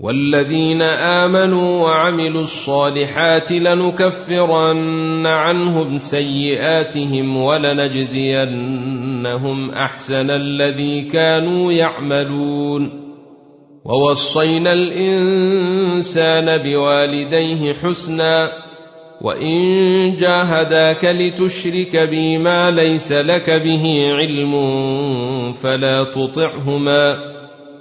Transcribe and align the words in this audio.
والذين 0.00 0.82
آمنوا 0.82 1.82
وعملوا 1.82 2.42
الصالحات 2.42 3.52
لنكفرن 3.52 5.26
عنهم 5.26 5.98
سيئاتهم 5.98 7.36
ولنجزينهم 7.36 8.50
أحسن 9.70 10.30
الذي 10.30 11.02
كانوا 11.02 11.72
يعملون. 11.72 13.04
ووصينا 13.84 14.72
الإنسان 14.72 16.58
بوالديه 16.62 17.72
حسنا 17.72 18.52
وإن 19.20 20.16
جاهداك 20.16 21.04
لتشرك 21.04 21.96
بي 21.96 22.38
ما 22.38 22.70
ليس 22.70 23.12
لك 23.12 23.50
به 23.50 24.06
علم 24.06 24.52
فلا 25.52 26.04
تطعهما. 26.04 27.33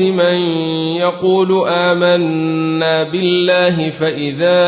من 0.00 0.36
يقول 0.96 1.68
آمنا 1.68 3.02
بالله 3.02 3.90
فإذا 3.90 4.60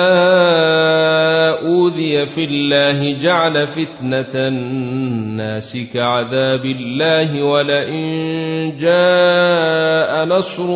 أوذي 1.67 2.27
في 2.27 2.45
الله 2.45 3.19
جعل 3.19 3.67
فتنة 3.67 4.49
الناس 4.49 5.79
كعذاب 5.95 6.65
الله 6.65 7.43
ولئن 7.43 8.07
جاء 8.81 10.25
نصر 10.25 10.71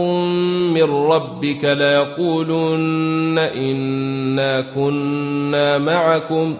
من 0.74 0.82
ربك 0.82 1.64
ليقولن 1.64 3.38
إنا 3.38 4.60
كنا 4.74 5.78
معكم 5.78 6.56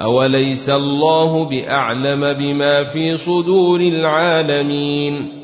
أوليس 0.00 0.70
الله 0.70 1.44
بأعلم 1.44 2.20
بما 2.20 2.84
في 2.84 3.16
صدور 3.16 3.80
العالمين 3.80 5.43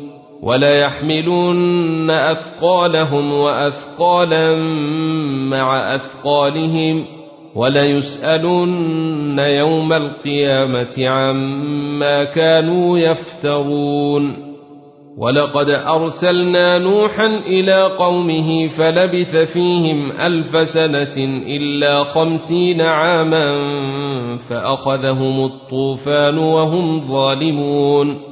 وليحملن 0.41 2.09
أثقالهم 2.09 3.33
وأثقالا 3.33 4.55
مع 5.49 5.95
أثقالهم 5.95 7.05
وليسألن 7.55 9.39
يوم 9.39 9.93
القيامة 9.93 11.07
عما 11.07 12.23
كانوا 12.23 12.97
يفترون 12.97 14.51
ولقد 15.17 15.69
أرسلنا 15.69 16.79
نوحا 16.79 17.27
إلى 17.45 17.83
قومه 17.83 18.67
فلبث 18.67 19.35
فيهم 19.35 20.11
ألف 20.11 20.69
سنة 20.69 21.15
إلا 21.47 22.03
خمسين 22.03 22.81
عاما 22.81 23.57
فأخذهم 24.37 25.43
الطوفان 25.43 26.37
وهم 26.37 27.01
ظالمون 27.01 28.31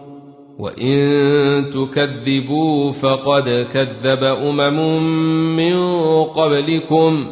وان 0.61 1.69
تكذبوا 1.69 2.91
فقد 2.91 3.67
كذب 3.73 4.23
امم 4.23 5.55
من 5.55 5.75
قبلكم 6.23 7.27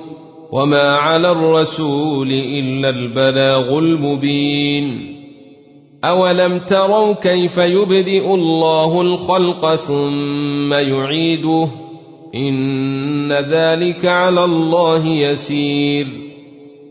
وما 0.52 0.96
على 0.96 1.32
الرسول 1.32 2.32
الا 2.32 2.90
البلاغ 2.90 3.80
المبين 3.80 5.16
اولم 6.04 6.58
تروا 6.58 7.14
كيف 7.14 7.58
يبدئ 7.58 8.34
الله 8.34 9.02
الخلق 9.02 9.76
ثم 9.76 10.74
يعيده 10.74 11.68
ان 12.36 13.32
ذلك 13.34 14.06
على 14.06 14.44
الله 14.44 15.08
يسير 15.08 16.29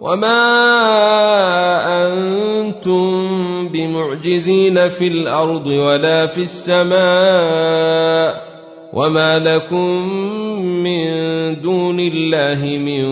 وما 0.00 0.42
أنتم 2.04 3.68
بمعجزين 3.68 4.88
في 4.88 5.06
الأرض 5.06 5.66
ولا 5.66 6.26
في 6.26 6.40
السماء 6.42 6.96
وما 8.92 9.38
لكم 9.38 10.08
من 10.60 11.06
دون 11.60 12.00
الله 12.00 12.78
من 12.78 13.04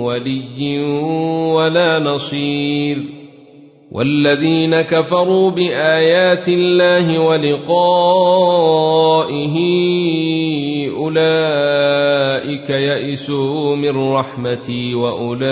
ولي 0.00 0.80
ولا 1.52 1.98
نصير 1.98 2.98
والذين 3.92 4.80
كفروا 4.80 5.50
بايات 5.50 6.48
الله 6.48 7.18
ولقائه 7.18 8.72
أولئك 11.02 12.70
يئسوا 12.70 13.76
من 13.76 14.12
رحمتي 14.12 14.94
وأولئك 14.94 15.42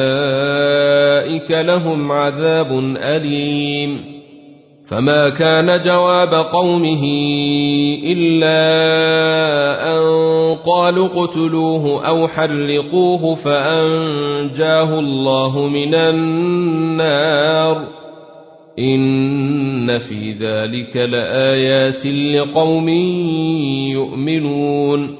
لهم 1.51 2.13
عذاب 2.13 2.97
أليم. 2.97 4.21
فما 4.87 5.29
كان 5.29 5.83
جواب 5.85 6.35
قومه 6.35 7.05
إلا 8.05 8.61
أن 9.93 10.01
قالوا 10.67 11.07
اقتلوه 11.07 12.07
أو 12.07 12.29
حرقوه 12.29 13.35
فأنجاه 13.35 14.99
الله 14.99 15.67
من 15.67 15.95
النار. 15.95 17.85
إن 18.79 19.99
في 19.99 20.33
ذلك 20.33 20.97
لآيات 20.97 22.07
لقوم 22.07 22.89
يؤمنون. 23.89 25.20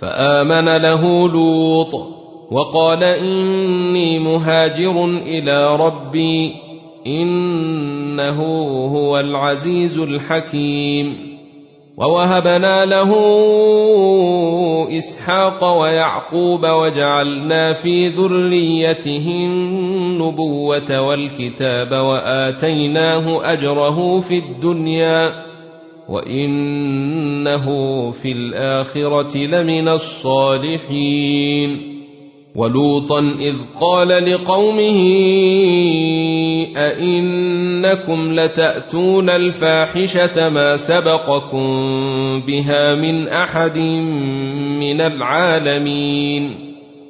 فآمن 0.00 0.76
له 0.76 1.28
لوط 1.28 1.94
وقال 2.50 3.04
إني 3.04 4.18
مهاجر 4.18 5.04
إلى 5.04 5.76
ربي 5.76 6.54
إنه 7.06 8.42
هو 8.92 9.20
العزيز 9.20 9.98
الحكيم 9.98 11.30
ووهبنا 11.96 12.84
له 12.84 13.10
إسحاق 14.98 15.80
ويعقوب 15.80 16.66
وجعلنا 16.66 17.72
في 17.72 18.08
ذريته 18.08 19.26
النبوة 19.28 21.00
والكتاب 21.00 21.92
وآتيناه 21.92 23.52
أجره 23.52 24.20
في 24.20 24.38
الدنيا 24.38 25.49
وانه 26.10 27.66
في 28.10 28.32
الاخره 28.32 29.36
لمن 29.36 29.88
الصالحين 29.88 31.90
ولوطا 32.54 33.20
اذ 33.20 33.56
قال 33.80 34.08
لقومه 34.08 35.00
ائنكم 36.76 38.32
لتاتون 38.32 39.30
الفاحشه 39.30 40.48
ما 40.48 40.76
سبقكم 40.76 41.66
بها 42.46 42.94
من 42.94 43.28
احد 43.28 43.78
من 44.78 45.00
العالمين 45.00 46.69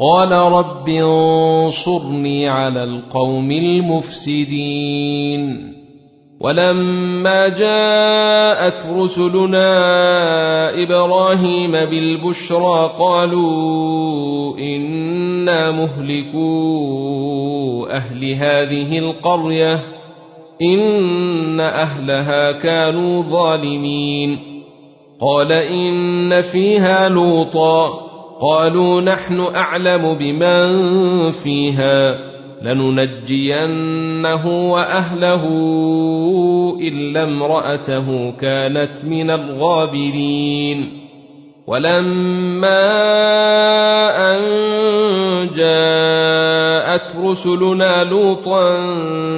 قال 0.00 0.32
رب 0.32 0.88
انصرني 0.88 2.48
على 2.48 2.84
القوم 2.84 3.50
المفسدين. 3.50 5.00
ولما 6.40 7.48
جاءت 7.48 8.86
رسلنا 8.96 9.70
إبراهيم 10.82 11.72
بالبشرى 11.72 12.90
قالوا 12.98 14.58
إنا 14.58 15.70
مهلكو 15.70 16.46
أهل 17.90 18.32
هذه 18.32 18.98
القرية 18.98 19.78
إن 20.62 21.60
أهلها 21.60 22.52
كانوا 22.52 23.22
ظالمين. 23.22 24.38
قال 25.20 25.52
إن 25.52 26.40
فيها 26.40 27.08
لوطا 27.08 28.09
قالوا 28.40 29.00
نحن 29.00 29.40
أعلم 29.40 30.14
بمن 30.14 31.30
فيها 31.30 32.18
لننجينه 32.62 34.72
وأهله 34.72 35.44
إلا 36.80 37.22
امرأته 37.22 38.30
كانت 38.30 39.04
من 39.04 39.30
الغابرين. 39.30 41.00
ولما 41.66 42.80
أن 44.32 44.40
جاءت 45.56 47.16
رسلنا 47.16 48.04
لوطا 48.04 48.64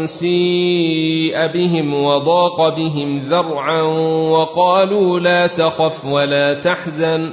سيء 0.07 1.47
بهم 1.47 2.05
وضاق 2.05 2.77
بهم 2.77 3.23
ذرعا 3.29 3.83
وقالوا 4.31 5.21
لا 5.21 5.47
تخف 5.47 6.05
ولا 6.05 6.55
تحزن. 6.55 7.33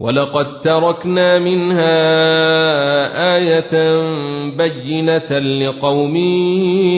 ولقد 0.00 0.60
تركنا 0.60 1.38
منها 1.38 1.94
إيه 3.36 3.70
بينه 4.56 5.38
لقوم 5.38 6.16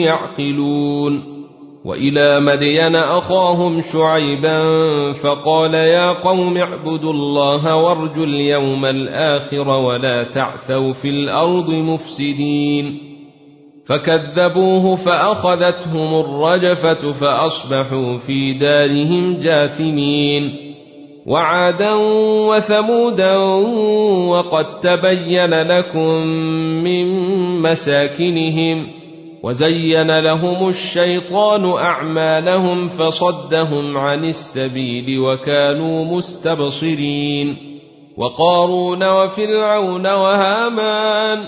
يعقلون 0.03 1.37
والى 1.85 2.39
مدين 2.39 2.95
اخاهم 2.95 3.81
شعيبا 3.81 4.61
فقال 5.13 5.73
يا 5.73 6.11
قوم 6.11 6.57
اعبدوا 6.57 7.13
الله 7.13 7.75
وارجوا 7.75 8.25
اليوم 8.25 8.85
الآخر 8.85 9.67
ولا 9.67 10.23
تعثوا 10.23 10.93
في 10.93 11.09
الأرض 11.09 11.69
مفسدين 11.69 12.97
فكذبوه 13.85 14.95
فاخذتهم 14.95 16.19
الرجفه 16.19 17.11
فاصبحوا 17.11 18.17
في 18.17 18.53
دارهم 18.53 19.39
جاثمين 19.39 20.66
وعادا 21.27 21.93
وثمودا 22.49 23.37
وقد 24.27 24.79
تبين 24.79 25.61
لكم 25.61 26.27
من 26.83 27.07
مساكنهم 27.61 28.87
وزين 29.43 30.19
لهم 30.19 30.69
الشيطان 30.69 31.65
أعمالهم 31.65 32.87
فصدهم 32.87 33.97
عن 33.97 34.25
السبيل 34.25 35.19
وكانوا 35.19 36.05
مستبصرين 36.05 37.57
وقارون 38.17 39.09
وفرعون 39.09 40.07
وهامان 40.07 41.47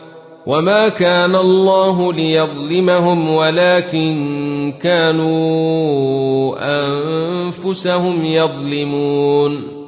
وما 0.47 0.89
كان 0.89 1.35
الله 1.35 2.13
ليظلمهم 2.13 3.29
ولكن 3.29 4.73
كانوا 4.81 6.55
انفسهم 6.61 8.25
يظلمون 8.25 9.81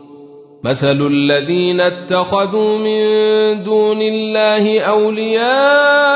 مثل 0.64 1.08
الذين 1.08 1.82
اتخذوا 1.82 2.78
من 2.78 3.04
دون 3.64 4.02
الله 4.02 4.82
اولياء 4.82 6.16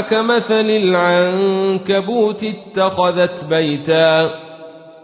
كمثل 0.00 0.70
العنكبوت 0.70 2.44
اتخذت 2.44 3.44
بيتا 3.44 4.30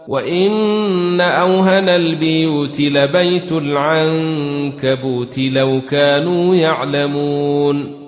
وان 0.07 1.21
اوهن 1.21 1.89
البيوت 1.89 2.81
لبيت 2.81 3.51
العنكبوت 3.51 5.39
لو 5.39 5.81
كانوا 5.89 6.55
يعلمون 6.55 8.04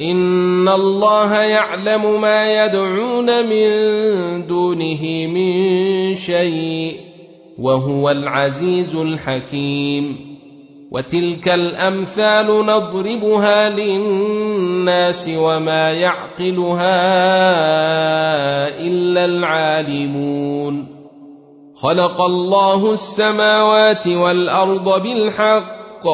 ان 0.00 0.68
الله 0.68 1.34
يعلم 1.34 2.20
ما 2.20 2.64
يدعون 2.64 3.46
من 3.46 4.46
دونه 4.46 5.26
من 5.26 6.14
شيء 6.14 6.96
وهو 7.58 8.10
العزيز 8.10 8.94
الحكيم 8.94 10.34
وتلك 10.90 11.48
الامثال 11.48 12.46
نضربها 12.46 13.68
للناس 13.68 15.30
وما 15.38 15.92
يعقلها 15.92 16.96
الا 18.80 19.24
العالمون 19.24 20.86
خلق 21.74 22.20
الله 22.20 22.92
السماوات 22.92 24.08
والارض 24.08 25.02
بالحق 25.02 26.06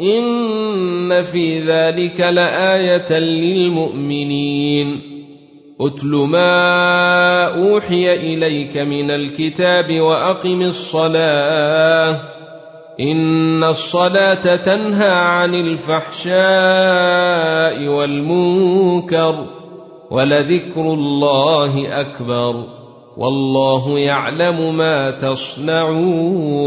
ان 0.00 1.22
في 1.22 1.60
ذلك 1.60 2.20
لايه 2.20 3.18
للمؤمنين. 3.18 5.00
اتل 5.80 6.08
ما 6.08 7.44
اوحي 7.44 8.12
اليك 8.12 8.76
من 8.76 9.10
الكتاب 9.10 10.00
واقم 10.00 10.62
الصلاه 10.62 12.16
ان 13.00 13.64
الصلاه 13.64 14.56
تنهى 14.56 15.10
عن 15.10 15.54
الفحشاء 15.54 16.36
والمنكر 17.88 19.34
ولذكر 20.10 20.80
الله 20.80 22.00
اكبر 22.00 22.64
والله 23.16 23.98
يعلم 23.98 24.76
ما 24.76 25.10
تصنعون 25.10 26.66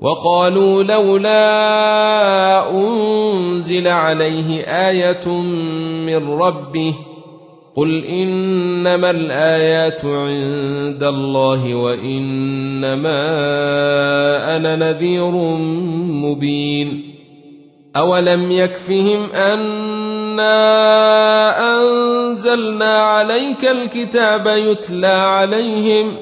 وقالوا 0.00 0.82
لولا 0.82 2.70
أنزل 2.70 3.88
عليه 3.88 4.60
آية 4.88 5.28
من 6.06 6.28
ربه 6.28 6.94
قل 7.76 8.04
إنما 8.04 9.10
الآيات 9.10 10.04
عند 10.04 11.02
الله 11.02 11.74
وإنما 11.74 13.16
أنا 14.56 14.76
نذير 14.76 15.30
مبين 16.24 17.14
أولم 17.96 18.52
يكفهم 18.52 19.30
أنا 19.30 20.54
أنزلنا 21.76 22.98
عليك 22.98 23.64
الكتاب 23.64 24.46
يتلى 24.46 25.06
عليهم 25.06 26.16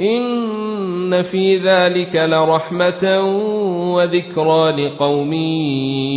ان 0.00 1.22
في 1.22 1.56
ذلك 1.56 2.16
لرحمه 2.16 3.20
وذكرى 3.94 4.86
لقوم 4.86 5.32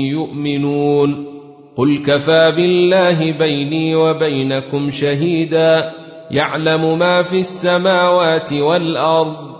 يؤمنون 0.05 1.25
قل 1.75 1.97
كفى 2.05 2.53
بالله 2.55 3.31
بيني 3.31 3.95
وبينكم 3.95 4.89
شهيدا 4.89 5.91
يعلم 6.31 6.97
ما 6.99 7.23
في 7.23 7.37
السماوات 7.37 8.53
والارض 8.53 9.55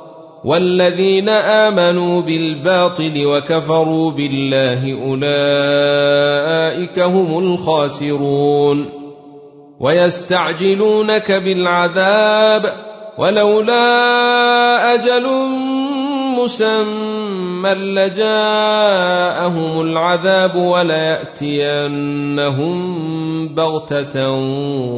والذين 0.46 1.30
امنوا 1.30 2.22
بالباطل 2.22 3.26
وكفروا 3.26 4.12
بالله 4.12 5.04
اولئك 5.04 7.00
هم 7.00 7.40
الخاسرون 7.40 8.86
ويستعجلونك 9.80 11.32
بالعذاب 11.32 12.85
ولولا 13.18 14.94
أجل 14.94 15.28
مسمى 16.38 17.70
لجاءهم 17.70 19.82
العذاب 19.82 20.56
وليأتينهم 20.56 22.76
بغتة 23.48 24.32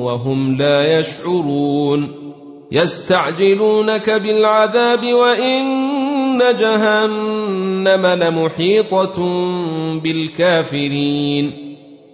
وهم 0.04 0.58
لا 0.58 1.00
يشعرون. 1.00 2.28
يستعجلونك 2.72 4.10
بالعذاب 4.10 5.14
وإن 5.14 6.40
جهنم 6.60 8.06
لمحيطة 8.06 9.22
بالكافرين. 10.04 11.67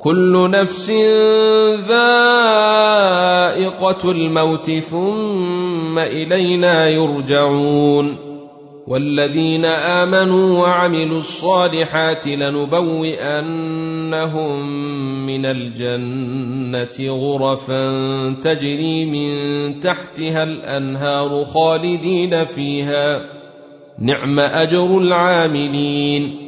كل 0.00 0.50
نفس 0.50 0.90
ذائقة 1.88 2.10
الموت 4.10 4.70
ثم 4.70 5.98
إلينا 5.98 6.88
يرجعون 6.88 8.16
والذين 8.86 9.64
آمنوا 9.64 10.58
وعملوا 10.58 11.18
الصالحات 11.18 12.26
لنبوئن 12.26 13.88
لنبوئنهم 14.08 15.26
من 15.26 15.46
الجنة 15.46 17.10
غرفا 17.10 17.84
تجري 18.42 19.04
من 19.04 19.80
تحتها 19.80 20.42
الأنهار 20.42 21.44
خالدين 21.44 22.44
فيها. 22.44 23.20
نعم 23.98 24.40
أجر 24.40 24.98
العاملين. 24.98 26.47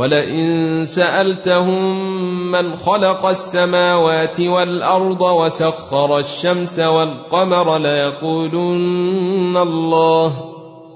ولئن 0.00 0.84
سألتهم 0.84 2.10
من 2.50 2.76
خلق 2.76 3.26
السماوات 3.26 4.40
والأرض 4.40 5.20
وسخر 5.20 6.18
الشمس 6.18 6.78
والقمر 6.78 7.78
ليقولن 7.78 9.56
الله 9.56 10.32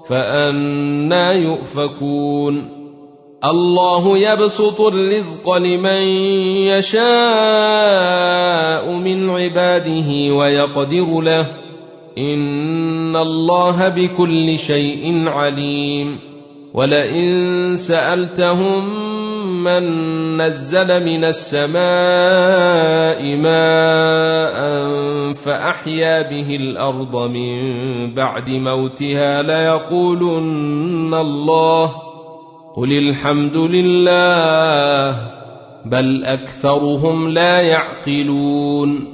فأنا 0.09 1.33
يؤفكون. 1.33 2.85
الله 3.45 4.19
يبسط 4.19 4.81
الرزق 4.81 5.53
لمن 5.53 6.03
يشاء 6.73 7.03
من 8.93 9.31
عباده 9.31 10.35
ويقدر 10.35 11.21
له. 11.21 11.47
إن 12.19 13.17
الله 13.17 13.89
بكل 13.89 14.59
شيء 14.59 15.29
عليم. 15.29 16.34
ولئن 16.75 17.77
سألتهم 17.77 18.85
من 19.65 19.83
نزل 20.43 21.05
من 21.05 21.25
السماء 21.25 21.77
ماء 23.37 24.59
فأحيا 25.33 26.23
به 26.23 26.57
الأرض 26.57 27.17
من 27.17 28.15
بعد 28.15 28.51
موتها 28.51 29.43
ليقولن 29.43 31.15
الله 31.15 31.93
قل 32.77 32.93
الحمد 32.93 33.57
لله 33.57 35.17
بل 35.85 36.25
أكثرهم 36.25 37.29
لا 37.29 37.61
يعقلون 37.61 39.14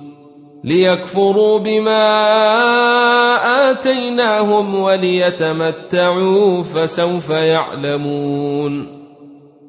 ليكفروا 0.63 1.59
بما 1.59 2.01
آتيناهم 3.71 4.75
وليتمتعوا 4.75 6.63
فسوف 6.63 7.29
يعلمون 7.29 9.01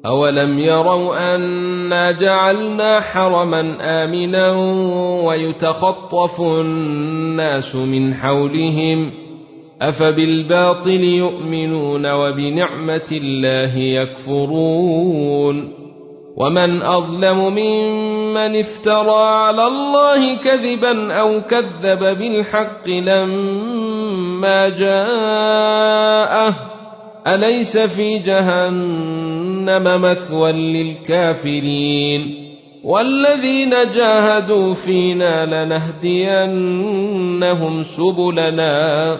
أولم 0.05 0.59
يروا 0.59 1.35
أنا 1.35 2.11
جعلنا 2.11 2.99
حرما 2.99 3.77
آمنا 3.81 4.51
ويتخطف 5.23 6.41
الناس 6.41 7.75
من 7.75 8.13
حولهم 8.13 9.11
أفبالباطل 9.81 11.03
يؤمنون 11.03 12.11
وبنعمة 12.11 13.09
الله 13.11 13.77
يكفرون 13.77 15.73
ومن 16.37 16.81
أظلم 16.81 17.37
ممن 17.37 18.12
افترى 18.37 19.25
على 19.25 19.67
الله 19.67 20.35
كذبا 20.35 21.13
أو 21.13 21.41
كذب 21.41 21.99
بالحق 21.99 22.89
لما 22.89 24.69
جاءه 24.69 26.53
أليس 27.27 27.77
في 27.77 28.17
جهنم 28.17 30.01
مثوى 30.01 30.51
للكافرين 30.51 32.43
والذين 32.83 33.69
جاهدوا 33.69 34.73
فينا 34.73 35.65
لنهدينهم 35.65 36.53
سبلنا 37.83 39.17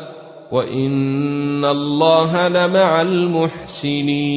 وإن 0.51 1.65
الله 1.65 2.47
لمع 2.47 3.01
المحسنين 3.01 4.33